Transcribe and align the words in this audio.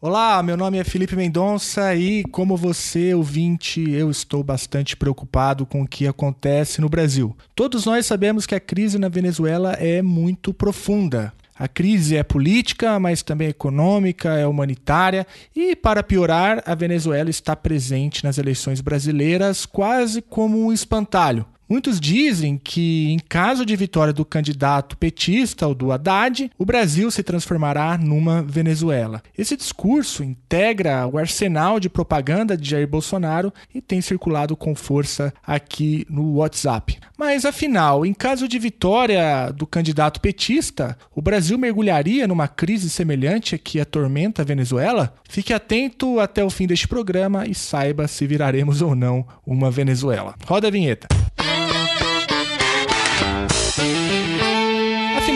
Olá, 0.00 0.40
meu 0.44 0.56
nome 0.56 0.78
é 0.78 0.84
Felipe 0.84 1.16
Mendonça 1.16 1.92
e, 1.92 2.22
como 2.30 2.56
você, 2.56 3.12
ouvinte, 3.14 3.90
eu 3.90 4.08
estou 4.12 4.44
bastante 4.44 4.96
preocupado 4.96 5.66
com 5.66 5.82
o 5.82 5.88
que 5.88 6.06
acontece 6.06 6.80
no 6.80 6.88
Brasil. 6.88 7.36
Todos 7.52 7.84
nós 7.84 8.06
sabemos 8.06 8.46
que 8.46 8.54
a 8.54 8.60
crise 8.60 8.96
na 8.96 9.08
Venezuela 9.08 9.72
é 9.72 10.00
muito 10.00 10.54
profunda. 10.54 11.32
A 11.52 11.66
crise 11.66 12.16
é 12.16 12.22
política, 12.22 13.00
mas 13.00 13.24
também 13.24 13.48
econômica, 13.48 14.38
é 14.38 14.46
humanitária 14.46 15.26
e, 15.52 15.74
para 15.74 16.04
piorar, 16.04 16.62
a 16.64 16.76
Venezuela 16.76 17.28
está 17.28 17.56
presente 17.56 18.22
nas 18.22 18.38
eleições 18.38 18.80
brasileiras 18.80 19.66
quase 19.66 20.22
como 20.22 20.64
um 20.64 20.72
espantalho. 20.72 21.44
Muitos 21.68 22.00
dizem 22.00 22.56
que, 22.56 23.10
em 23.10 23.18
caso 23.18 23.66
de 23.66 23.76
vitória 23.76 24.12
do 24.12 24.24
candidato 24.24 24.96
petista, 24.96 25.66
ou 25.66 25.74
do 25.74 25.92
Haddad, 25.92 26.50
o 26.56 26.64
Brasil 26.64 27.10
se 27.10 27.22
transformará 27.22 27.98
numa 27.98 28.42
Venezuela. 28.42 29.22
Esse 29.36 29.54
discurso 29.54 30.24
integra 30.24 31.06
o 31.06 31.18
arsenal 31.18 31.78
de 31.78 31.90
propaganda 31.90 32.56
de 32.56 32.70
Jair 32.70 32.88
Bolsonaro 32.88 33.52
e 33.74 33.82
tem 33.82 34.00
circulado 34.00 34.56
com 34.56 34.74
força 34.74 35.32
aqui 35.46 36.06
no 36.08 36.36
WhatsApp. 36.36 36.98
Mas, 37.18 37.44
afinal, 37.44 38.06
em 38.06 38.14
caso 38.14 38.48
de 38.48 38.58
vitória 38.58 39.52
do 39.52 39.66
candidato 39.66 40.20
petista, 40.20 40.96
o 41.14 41.20
Brasil 41.20 41.58
mergulharia 41.58 42.26
numa 42.26 42.48
crise 42.48 42.88
semelhante 42.88 43.54
a 43.54 43.58
que 43.58 43.78
atormenta 43.78 44.40
a 44.40 44.44
Venezuela? 44.44 45.12
Fique 45.28 45.52
atento 45.52 46.18
até 46.18 46.42
o 46.42 46.48
fim 46.48 46.66
deste 46.66 46.88
programa 46.88 47.46
e 47.46 47.54
saiba 47.54 48.08
se 48.08 48.26
viraremos 48.26 48.80
ou 48.80 48.94
não 48.94 49.26
uma 49.46 49.70
Venezuela. 49.70 50.34
Roda 50.46 50.68
a 50.68 50.70
vinheta. 50.70 51.08